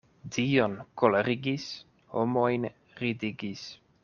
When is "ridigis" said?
3.05-3.69